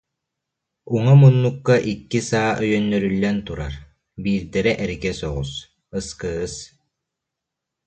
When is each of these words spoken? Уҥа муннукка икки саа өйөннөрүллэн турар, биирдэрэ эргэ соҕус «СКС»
Уҥа 0.93 1.13
муннукка 1.19 1.75
икки 1.91 2.19
саа 2.29 2.49
өйөннөрүллэн 2.63 3.37
турар, 3.45 3.73
биирдэрэ 4.23 4.73
эргэ 4.83 5.11
соҕус 5.19 5.51
«СКС» 6.07 6.53